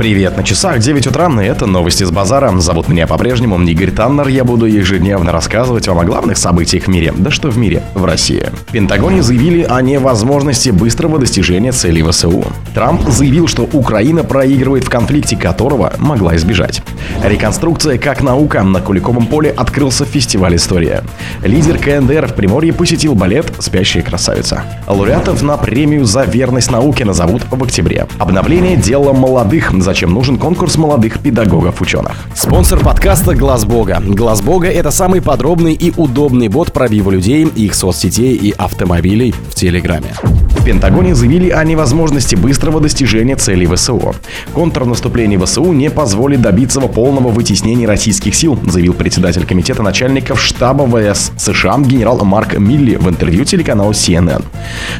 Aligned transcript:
Привет, 0.00 0.34
на 0.34 0.42
часах 0.44 0.78
9 0.78 1.08
утра, 1.08 1.28
и 1.42 1.44
это 1.44 1.66
новости 1.66 2.04
с 2.04 2.10
базара. 2.10 2.58
Зовут 2.58 2.88
меня 2.88 3.06
по-прежнему 3.06 3.60
Игорь 3.60 3.90
Таннер. 3.90 4.28
Я 4.28 4.44
буду 4.44 4.64
ежедневно 4.64 5.30
рассказывать 5.30 5.88
вам 5.88 5.98
о 5.98 6.04
главных 6.04 6.38
событиях 6.38 6.84
в 6.84 6.88
мире. 6.88 7.12
Да 7.14 7.30
что 7.30 7.50
в 7.50 7.58
мире, 7.58 7.82
в 7.92 8.06
России. 8.06 8.46
В 8.68 8.72
Пентагоне 8.72 9.22
заявили 9.22 9.62
о 9.62 9.82
невозможности 9.82 10.70
быстрого 10.70 11.18
достижения 11.18 11.72
целей 11.72 12.02
ВСУ. 12.02 12.42
Трамп 12.72 13.10
заявил, 13.10 13.46
что 13.46 13.68
Украина 13.70 14.24
проигрывает 14.24 14.84
в 14.84 14.88
конфликте, 14.88 15.36
которого 15.36 15.92
могла 15.98 16.34
избежать. 16.36 16.82
Реконструкция 17.22 17.98
как 17.98 18.22
наука. 18.22 18.62
На 18.62 18.80
Куликовом 18.80 19.26
поле 19.26 19.50
открылся 19.50 20.06
фестиваль 20.06 20.56
«История». 20.56 21.04
Лидер 21.44 21.76
КНДР 21.76 22.28
в 22.28 22.34
Приморье 22.36 22.72
посетил 22.72 23.14
балет 23.14 23.52
«Спящая 23.58 24.02
красавица». 24.02 24.62
Лауреатов 24.86 25.42
на 25.42 25.58
премию 25.58 26.06
за 26.06 26.22
верность 26.22 26.70
науке 26.70 27.04
назовут 27.04 27.42
в 27.50 27.62
октябре. 27.62 28.06
Обновление 28.18 28.78
дела 28.78 29.12
молодых 29.12 29.72
зачем 29.90 30.14
нужен 30.14 30.38
конкурс 30.38 30.76
молодых 30.76 31.18
педагогов-ученых. 31.18 32.12
Спонсор 32.36 32.78
подкаста 32.78 33.34
«Глаз 33.34 33.64
Бога». 33.64 34.00
«Глаз 34.00 34.40
Бога»— 34.40 34.68
это 34.70 34.92
самый 34.92 35.20
подробный 35.20 35.74
и 35.74 35.92
удобный 35.96 36.46
бот 36.46 36.72
пробива 36.72 37.10
людей, 37.10 37.44
их 37.44 37.74
соцсетей 37.74 38.36
и 38.36 38.52
автомобилей 38.52 39.34
в 39.48 39.56
Телеграме. 39.56 40.14
В 40.22 40.64
Пентагоне 40.64 41.14
заявили 41.16 41.48
о 41.48 41.64
невозможности 41.64 42.36
быстрого 42.36 42.80
достижения 42.80 43.34
целей 43.34 43.66
ВСУ. 43.66 44.14
Контрнаступление 44.52 45.40
ВСУ 45.40 45.72
не 45.72 45.90
позволит 45.90 46.42
добиться 46.42 46.80
полного 46.82 47.28
вытеснения 47.28 47.88
российских 47.88 48.34
сил, 48.36 48.58
заявил 48.66 48.92
председатель 48.92 49.44
комитета 49.44 49.82
начальников 49.82 50.40
штаба 50.40 50.86
ВС 50.86 51.32
США 51.36 51.78
генерал 51.78 52.24
Марк 52.24 52.58
Милли 52.58 52.94
в 52.96 53.08
интервью 53.08 53.44
телеканалу 53.44 53.90
CNN. 53.90 54.44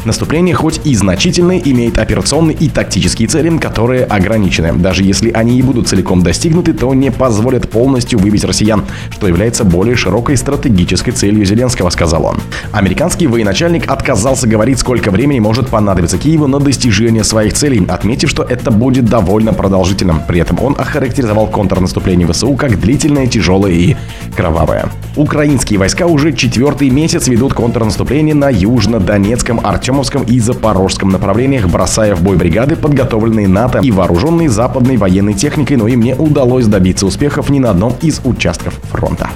Наступление 0.05 0.55
хоть 0.55 0.81
и 0.85 0.97
значительное, 0.97 1.61
имеет 1.63 1.99
операционные 1.99 2.57
и 2.57 2.69
тактические 2.69 3.29
цели, 3.29 3.57
которые 3.59 4.05
ограничены. 4.05 4.73
Даже 4.81 5.03
если 5.03 5.31
они 5.31 5.59
и 5.59 5.63
будут 5.63 5.89
целиком 5.89 6.23
достигнуты, 6.23 6.73
то 6.73 6.93
не 6.95 7.11
позволят 7.11 7.69
полностью 7.71 8.19
выбить 8.19 8.45
россиян, 8.45 8.85
что 9.11 9.29
является 9.29 9.65
более 9.65 9.97
широкой 9.97 10.37
стратегической 10.37 11.13
целью 11.13 11.45
Зеленского, 11.45 11.91
сказал 11.91 12.25
он. 12.25 12.39
Американский 12.73 13.27
военачальник 13.27 13.91
отказался 13.91 14.47
говорить, 14.47 14.79
сколько 14.79 15.11
времени 15.11 15.41
может 15.41 15.69
понадобиться 15.69 16.19
Киеву 16.19 16.47
на 16.47 16.61
достижение 16.61 17.25
своих 17.25 17.55
целей, 17.55 17.85
отметив, 17.89 18.31
что 18.31 18.45
это 18.45 18.71
будет 18.71 19.07
довольно 19.07 19.53
продолжительным. 19.53 20.23
При 20.27 20.41
этом 20.41 20.63
он 20.63 20.77
охарактеризовал 20.79 21.49
контрнаступление 21.49 22.29
ВСУ 22.29 22.55
как 22.55 22.79
длительное, 22.79 23.27
тяжелое 23.27 23.73
и 23.73 23.97
кровавое. 24.37 24.89
Украинские 25.17 25.81
войска 25.81 26.07
уже 26.07 26.33
четвертый 26.33 26.91
месяц 26.91 27.27
ведут 27.27 27.55
контрнаступление 27.55 28.37
на 28.37 28.51
Южно-Донецком, 28.51 29.61
Артемовском 29.65 30.23
и 30.23 30.39
Запорожском 30.39 31.09
направлениях, 31.11 31.69
бросая 31.69 32.15
в 32.15 32.23
бой 32.23 32.37
бригады, 32.37 32.77
подготовленные 32.77 33.49
НАТО 33.49 33.81
и 33.83 33.91
вооруженные 33.91 34.49
западной 34.49 34.97
военной 34.97 35.35
техникой, 35.35 35.77
но 35.77 35.89
им 35.89 36.03
не 36.03 36.15
удалось 36.15 36.67
добиться 36.67 37.07
успехов 37.07 37.51
ни 37.51 37.59
на 37.59 37.71
одном 37.71 37.97
из 38.01 38.21
участков 38.25 38.75
фронта. 38.93 39.31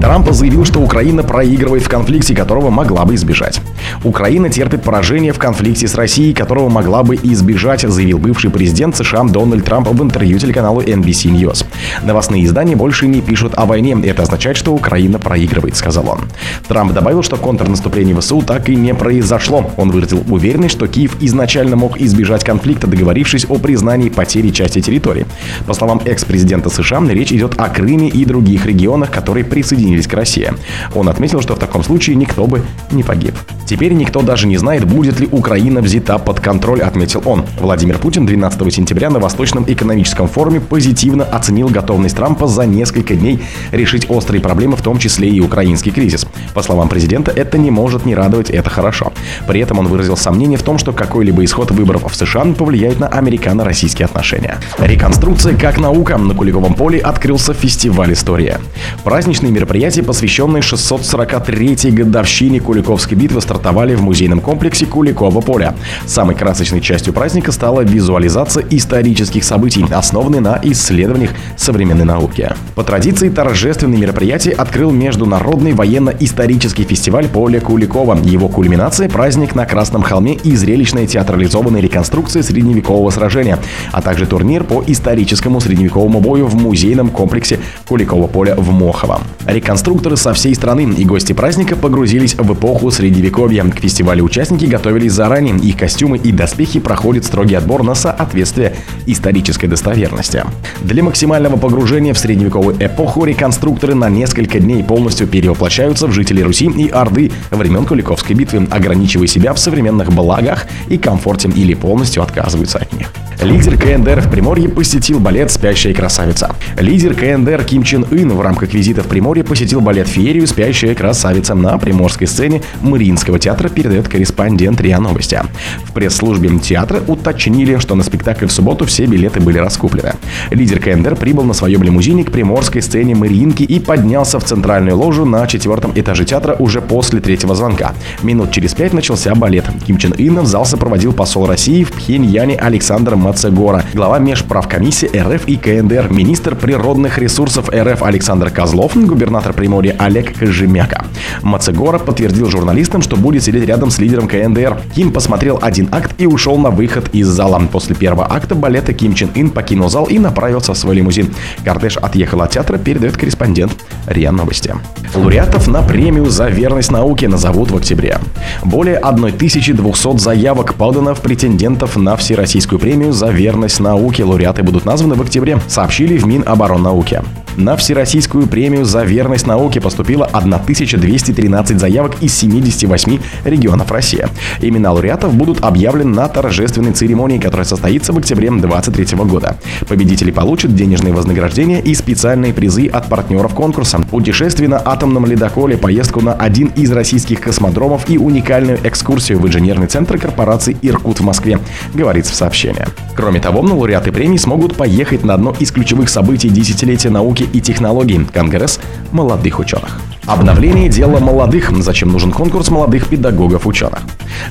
Трамп 0.00 0.30
заявил, 0.32 0.64
что 0.64 0.80
Украина 0.80 1.22
проигрывает 1.22 1.82
в 1.82 1.88
конфликте, 1.88 2.34
которого 2.34 2.70
могла 2.70 3.04
бы 3.04 3.14
избежать. 3.14 3.60
Украина 4.02 4.50
терпит 4.50 4.82
поражение 4.82 5.32
в 5.32 5.38
конфликте 5.38 5.88
с 5.88 5.94
Россией, 5.94 6.34
которого 6.34 6.68
могла 6.68 7.02
бы 7.02 7.16
избежать, 7.16 7.82
заявил 7.82 8.18
бывший 8.18 8.50
президент 8.50 8.96
США 8.96 9.24
Дональд 9.24 9.64
Трамп 9.64 9.88
в 9.88 10.02
интервью 10.02 10.38
телеканалу 10.38 10.80
NBC 10.80 11.30
News. 11.30 11.64
Новостные 12.02 12.44
издания 12.44 12.76
больше 12.76 13.06
не 13.06 13.20
пишут 13.20 13.54
о 13.56 13.66
войне. 13.66 13.96
Это 14.04 14.22
означает, 14.22 14.56
что 14.56 14.72
Украина 14.72 15.18
проигрывает, 15.18 15.76
сказал 15.76 16.08
он. 16.08 16.20
Трамп 16.68 16.92
добавил, 16.92 17.22
что 17.22 17.36
контрнаступление 17.36 18.18
ВСУ 18.18 18.42
так 18.42 18.68
и 18.68 18.76
не 18.76 18.94
произошло. 18.94 19.70
Он 19.76 19.90
выразил 19.90 20.24
уверенность, 20.28 20.74
что 20.74 20.86
Киев 20.86 21.16
изначально 21.20 21.76
мог 21.76 22.00
избежать 22.00 22.44
конфликта, 22.44 22.86
договорившись 22.86 23.46
о 23.48 23.58
признании 23.58 24.08
потери 24.08 24.50
части 24.50 24.80
территории. 24.80 25.26
По 25.66 25.74
словам 25.74 26.00
экс-президента 26.04 26.70
США, 26.70 27.00
речь 27.08 27.32
идет 27.32 27.58
о 27.58 27.68
Крыме 27.68 28.08
и 28.08 28.24
других 28.24 28.66
регионах, 28.66 29.10
которые 29.10 29.44
присоединились 29.44 30.06
к 30.06 30.14
России. 30.14 30.52
Он 30.94 31.08
отметил, 31.08 31.40
что 31.40 31.54
в 31.54 31.58
таком 31.58 31.82
случае 31.82 32.16
никто 32.16 32.46
бы 32.46 32.62
не 32.90 33.02
погиб. 33.02 33.34
Теперь 33.66 33.92
никто 33.92 34.22
даже 34.22 34.46
не 34.46 34.56
знает, 34.56 34.84
будет 34.84 35.20
ли 35.20 35.28
Украина 35.30 35.80
взята 35.80 36.18
под 36.18 36.40
контроль, 36.40 36.82
отметил 36.82 37.22
он. 37.24 37.44
Владимир 37.58 37.98
Путин 37.98 38.26
12 38.26 38.72
сентября 38.72 39.10
на 39.10 39.18
Восточном 39.18 39.64
экономическом 39.66 40.28
форуме 40.28 40.60
позитивно 40.60 41.24
оценил 41.24 41.68
готовность 41.68 42.16
Трампа 42.16 42.46
за 42.46 42.66
несколько 42.66 43.14
дней 43.14 43.42
решить 43.72 44.06
острые 44.10 44.40
проблемы, 44.40 44.76
в 44.76 44.82
том 44.82 44.98
числе 44.98 45.28
и 45.28 45.40
украинский 45.40 45.92
кризис. 45.92 46.26
По 46.52 46.62
словам 46.62 46.88
президента, 46.88 47.30
это 47.30 47.56
не 47.58 47.70
может 47.70 48.04
не 48.04 48.14
радовать, 48.14 48.50
это 48.50 48.68
хорошо. 48.68 49.12
При 49.46 49.60
этом 49.60 49.78
он 49.78 49.88
выразил 49.88 50.16
сомнение 50.16 50.58
в 50.58 50.62
том, 50.62 50.78
что 50.78 50.92
какой-либо 50.92 51.44
исход 51.44 51.70
выборов 51.70 52.04
в 52.10 52.14
США 52.14 52.44
повлияет 52.44 53.00
на 53.00 53.08
американо-российские 53.08 54.06
отношения. 54.06 54.58
Реконструкция 54.78 55.56
как 55.56 55.78
наука. 55.78 56.18
На 56.18 56.34
Куликовом 56.34 56.74
поле 56.74 56.98
открылся 56.98 57.54
фестиваль 57.54 58.12
«История». 58.12 58.60
Праздничные 59.04 59.52
мероприятия, 59.52 60.02
посвященные 60.02 60.62
643-й 60.62 61.90
годовщине 61.90 62.60
Куликовской 62.60 63.16
битвы, 63.16 63.40
стартовали 63.54 63.94
в 63.94 64.02
музейном 64.02 64.40
комплексе 64.40 64.84
Куликова 64.84 65.40
поля. 65.40 65.74
Самой 66.06 66.34
красочной 66.34 66.80
частью 66.80 67.12
праздника 67.14 67.52
стала 67.52 67.82
визуализация 67.82 68.64
исторических 68.68 69.44
событий, 69.44 69.84
основанной 69.92 70.40
на 70.40 70.58
исследованиях 70.64 71.30
современной 71.56 72.04
науки. 72.04 72.52
По 72.74 72.82
традиции 72.82 73.28
торжественные 73.28 74.00
мероприятия 74.00 74.50
открыл 74.50 74.90
Международный 74.90 75.72
военно-исторический 75.72 76.82
фестиваль 76.82 77.28
Поля 77.28 77.60
Куликова. 77.60 78.18
Его 78.24 78.48
кульминация– 78.48 79.08
праздник 79.10 79.54
на 79.54 79.66
Красном 79.66 80.02
холме 80.02 80.34
и 80.34 80.56
зрелищная 80.56 81.06
театрализованная 81.06 81.80
реконструкция 81.80 82.42
средневекового 82.42 83.10
сражения, 83.10 83.60
а 83.92 84.02
также 84.02 84.26
турнир 84.26 84.64
по 84.64 84.82
историческому 84.84 85.60
средневековому 85.60 86.20
бою 86.20 86.46
в 86.46 86.56
музейном 86.56 87.08
комплексе 87.10 87.60
Куликова 87.88 88.26
поля 88.26 88.56
в 88.56 88.72
Мохово. 88.72 89.20
Реконструкторы 89.46 90.16
со 90.16 90.32
всей 90.32 90.54
страны 90.56 90.92
и 90.96 91.04
гости 91.04 91.32
праздника 91.32 91.76
погрузились 91.76 92.34
в 92.34 92.52
эпоху 92.52 92.90
средневековья 92.90 93.43
Средневековья. 93.44 93.64
К 93.74 93.80
фестивалю 93.80 94.24
участники 94.24 94.64
готовились 94.64 95.12
заранее. 95.12 95.56
Их 95.56 95.76
костюмы 95.76 96.16
и 96.16 96.32
доспехи 96.32 96.80
проходят 96.80 97.24
строгий 97.24 97.54
отбор 97.54 97.82
на 97.82 97.94
соответствие 97.94 98.74
исторической 99.06 99.66
достоверности. 99.66 100.44
Для 100.80 101.02
максимального 101.02 101.56
погружения 101.56 102.14
в 102.14 102.18
средневековую 102.18 102.76
эпоху 102.80 103.24
реконструкторы 103.24 103.94
на 103.94 104.08
несколько 104.08 104.60
дней 104.60 104.82
полностью 104.82 105.26
перевоплощаются 105.26 106.06
в 106.06 106.12
жителей 106.12 106.42
Руси 106.42 106.66
и 106.66 106.88
Орды 106.88 107.32
времен 107.50 107.84
Куликовской 107.84 108.34
битвы, 108.34 108.66
ограничивая 108.70 109.26
себя 109.26 109.52
в 109.52 109.58
современных 109.58 110.10
благах 110.12 110.66
и 110.88 110.96
комфорте 110.96 111.48
или 111.48 111.74
полностью 111.74 112.22
отказываются 112.22 112.78
от 112.78 112.92
них. 112.92 113.12
Лидер 113.42 113.76
КНДР 113.76 114.20
в 114.20 114.30
Приморье 114.30 114.70
посетил 114.70 115.20
балет 115.20 115.50
«Спящая 115.50 115.92
красавица». 115.92 116.54
Лидер 116.78 117.14
КНДР 117.14 117.64
Ким 117.64 117.82
Чен 117.82 118.06
Ын 118.10 118.30
в 118.30 118.40
рамках 118.40 118.72
визита 118.72 119.02
в 119.02 119.06
Приморье 119.06 119.44
посетил 119.44 119.82
балет 119.82 120.08
«Феерию. 120.08 120.46
Спящая 120.46 120.94
красавица» 120.94 121.54
на 121.54 121.76
приморской 121.76 122.26
сцене 122.26 122.62
Мариинского 122.80 123.33
театра, 123.38 123.68
передает 123.68 124.08
корреспондент 124.08 124.80
РИА 124.80 125.00
Новости. 125.00 125.40
В 125.84 125.92
пресс-службе 125.92 126.50
театра 126.58 127.00
уточнили, 127.06 127.78
что 127.78 127.94
на 127.94 128.02
спектакль 128.02 128.46
в 128.46 128.52
субботу 128.52 128.84
все 128.86 129.06
билеты 129.06 129.40
были 129.40 129.58
раскуплены. 129.58 130.14
Лидер 130.50 130.80
КНДР 130.80 131.16
прибыл 131.16 131.44
на 131.44 131.54
своем 131.54 131.82
лимузине 131.82 132.24
к 132.24 132.32
приморской 132.32 132.82
сцене 132.82 133.14
Мариинки 133.14 133.62
и 133.62 133.78
поднялся 133.80 134.38
в 134.38 134.44
центральную 134.44 134.96
ложу 134.96 135.24
на 135.24 135.46
четвертом 135.46 135.92
этаже 135.94 136.24
театра 136.24 136.56
уже 136.58 136.80
после 136.80 137.20
третьего 137.20 137.54
звонка. 137.54 137.94
Минут 138.22 138.50
через 138.50 138.74
пять 138.74 138.92
начался 138.92 139.34
балет. 139.34 139.64
Ким 139.86 139.98
Чен 139.98 140.14
Ына 140.18 140.42
в 140.42 140.46
зал 140.46 140.64
сопроводил 140.66 141.12
посол 141.12 141.46
России 141.46 141.84
в 141.84 141.92
Пхеньяне 141.92 142.56
Александр 142.56 143.16
Мацегора, 143.16 143.84
глава 143.94 144.18
межправкомиссии 144.18 145.10
РФ 145.16 145.46
и 145.46 145.56
КНДР, 145.56 146.08
министр 146.10 146.54
природных 146.56 147.18
ресурсов 147.18 147.68
РФ 147.68 148.02
Александр 148.02 148.50
Козлов, 148.50 148.92
губернатор 148.94 149.52
Приморья 149.52 149.96
Олег 149.98 150.38
Кожемяка. 150.38 151.04
Мацегора 151.42 151.98
подтвердил 151.98 152.48
журналистам, 152.50 153.02
что 153.02 153.16
будет 153.24 153.42
сидеть 153.42 153.66
рядом 153.66 153.90
с 153.90 153.98
лидером 153.98 154.28
КНДР. 154.28 154.76
Ким 154.94 155.10
посмотрел 155.10 155.58
один 155.62 155.88
акт 155.90 156.14
и 156.18 156.26
ушел 156.26 156.58
на 156.58 156.68
выход 156.70 157.08
из 157.14 157.26
зала. 157.26 157.54
После 157.72 157.96
первого 157.96 158.30
акта 158.30 158.54
балета 158.54 158.92
Ким 158.92 159.14
Чен 159.14 159.30
Ин 159.34 159.48
покинул 159.48 159.88
зал 159.88 160.04
и 160.04 160.18
направился 160.18 160.74
в 160.74 160.76
свой 160.76 160.96
лимузин. 160.96 161.32
Кортеж 161.64 161.96
отъехал 161.96 162.42
от 162.42 162.50
театра, 162.50 162.76
передает 162.76 163.16
корреспондент 163.16 163.72
РИА 164.06 164.30
Новости. 164.30 164.74
Лауреатов 165.14 165.68
на 165.68 165.80
премию 165.80 166.26
за 166.26 166.48
верность 166.48 166.90
науке 166.90 167.26
назовут 167.26 167.70
в 167.70 167.76
октябре. 167.76 168.18
Более 168.62 168.98
1200 168.98 170.18
заявок 170.18 170.74
подано 170.74 171.14
в 171.14 171.22
претендентов 171.22 171.96
на 171.96 172.16
Всероссийскую 172.16 172.78
премию 172.78 173.12
за 173.12 173.30
верность 173.30 173.80
науке. 173.80 174.24
Лауреаты 174.24 174.62
будут 174.62 174.84
названы 174.84 175.14
в 175.14 175.22
октябре, 175.22 175.58
сообщили 175.66 176.18
в 176.18 176.26
Минобороннауке. 176.26 177.22
На 177.56 177.76
Всероссийскую 177.76 178.48
премию 178.48 178.84
за 178.84 179.04
верность 179.04 179.46
науке 179.46 179.80
поступило 179.80 180.26
1213 180.26 181.78
заявок 181.78 182.16
из 182.20 182.34
78 182.34 183.20
регионов 183.44 183.92
России. 183.92 184.26
Имена 184.60 184.92
лауреатов 184.92 185.34
будут 185.34 185.62
объявлены 185.62 186.14
на 186.14 186.28
торжественной 186.28 186.92
церемонии, 186.92 187.38
которая 187.38 187.64
состоится 187.64 188.12
в 188.12 188.18
октябре 188.18 188.50
2023 188.50 189.18
года. 189.24 189.56
Победители 189.88 190.32
получат 190.32 190.74
денежные 190.74 191.14
вознаграждения 191.14 191.80
и 191.80 191.94
специальные 191.94 192.52
призы 192.52 192.88
от 192.88 193.08
партнеров 193.08 193.54
конкурса. 193.54 194.00
Путешествие 194.10 194.68
на 194.68 194.82
атомном 194.84 195.24
ледоколе, 195.24 195.76
поездку 195.76 196.20
на 196.20 196.32
один 196.32 196.68
из 196.68 196.90
российских 196.90 197.40
космодромов 197.40 198.10
и 198.10 198.18
уникальную 198.18 198.80
экскурсию 198.82 199.38
в 199.38 199.46
инженерный 199.46 199.86
центр 199.86 200.18
корпорации 200.18 200.76
«Иркут» 200.82 201.20
в 201.20 201.24
Москве, 201.24 201.60
говорится 201.94 202.32
в 202.32 202.36
сообщении. 202.36 202.84
Кроме 203.14 203.40
того, 203.40 203.60
лауреаты 203.60 204.10
премии 204.10 204.38
смогут 204.38 204.76
поехать 204.76 205.22
на 205.22 205.34
одно 205.34 205.54
из 205.60 205.70
ключевых 205.70 206.08
событий 206.08 206.48
десятилетия 206.48 207.10
науки 207.44 207.56
и 207.56 207.60
технологий– 207.60 208.26
Конгресс 208.32 208.80
молодых 209.12 209.58
ученых. 209.58 210.00
Обновление 210.26 210.88
дела 210.88 211.18
молодых. 211.18 211.70
Зачем 211.82 212.10
нужен 212.10 212.32
конкурс 212.32 212.70
молодых 212.70 213.08
педагогов-ученых? 213.08 214.00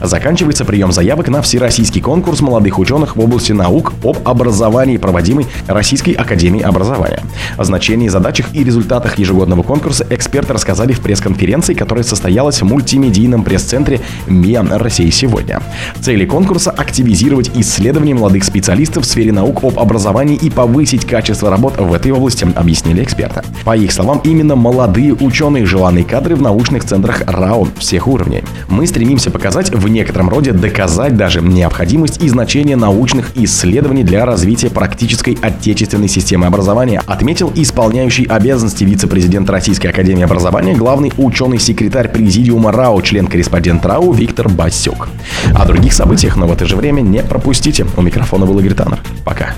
Заканчивается 0.02 0.66
прием 0.66 0.92
заявок 0.92 1.30
на 1.30 1.42
всероссийский 1.42 2.02
конкурс 2.02 2.42
молодых 2.42 2.80
ученых 2.80 3.16
в 3.16 3.20
области 3.20 3.52
наук 3.52 3.94
об 4.04 4.18
образовании, 4.28 4.98
проводимый 4.98 5.48
Российской 5.68 6.12
Академией 6.12 6.66
Образования. 6.66 7.22
О 7.58 7.64
значении, 7.64 8.08
задачах 8.08 8.48
и 8.54 8.64
результатах 8.64 9.18
ежегодного 9.18 9.64
конкурса 9.64 10.06
эксперты 10.10 10.54
рассказали 10.54 10.94
в 10.94 11.02
пресс-конференции, 11.02 11.74
которая 11.74 12.04
состоялась 12.04 12.62
в 12.62 12.66
мультимедийном 12.66 13.44
пресс-центре 13.44 14.02
МИА 14.28 14.66
России 14.78 15.10
сегодня. 15.10 15.62
Цели 16.02 16.26
конкурса– 16.26 16.72
активизировать 16.78 17.52
исследования 17.56 18.14
молодых 18.14 18.44
специалистов 18.44 19.06
в 19.06 19.08
сфере 19.08 19.32
наук 19.32 19.64
об 19.64 19.80
образовании 19.80 20.36
и 20.36 20.50
повысить 20.50 21.06
качество 21.06 21.50
работ 21.50 21.78
в 21.78 21.94
этой 21.94 22.12
области, 22.12 22.48
объяснили 22.56 23.04
эксперты. 23.04 23.42
По 23.64 23.76
их 23.76 23.92
словам, 23.92 24.22
именно 24.24 24.56
молодые 24.56 25.14
ученые– 25.14 25.66
желанные 25.74 26.04
кадры 26.04 26.36
в 26.36 26.42
научных 26.42 26.84
центрах 26.84 27.24
РАО 27.26 27.68
всех 27.78 28.08
уровней. 28.08 28.44
Мы 28.70 28.88
стремимся 28.88 29.32
показать 29.32 29.73
в 29.74 29.88
некотором 29.88 30.30
роде 30.30 30.52
доказать 30.52 31.16
даже 31.16 31.42
необходимость 31.42 32.22
и 32.24 32.30
значение 32.30 32.76
научных 32.76 33.36
исследований 33.36 34.04
для 34.04 34.26
развития 34.26 34.70
практической 34.70 35.38
отечественной 35.42 36.08
системы 36.08 36.46
образования, 36.46 37.02
отметил 37.06 37.52
исполняющий 37.56 38.26
обязанности 38.26 38.84
вице-президент 38.84 39.50
Российской 39.50 39.88
Академии 39.88 40.24
Образования, 40.24 40.76
главный 40.76 41.12
ученый-секретарь 41.18 42.10
Президиума 42.10 42.72
РАО, 42.72 43.02
член-корреспондент 43.02 43.86
РАО 43.86 44.14
Виктор 44.14 44.50
Басюк. 44.50 45.10
О 45.54 45.66
других 45.66 45.94
событиях, 45.94 46.38
но 46.38 46.48
в 46.48 46.52
это 46.52 46.66
же 46.66 46.76
время 46.76 47.02
не 47.02 47.24
пропустите. 47.24 47.86
У 47.98 48.02
микрофона 48.02 48.46
был 48.46 48.60
Игорь 48.60 48.74
Таннер. 48.74 49.00
Пока. 49.26 49.54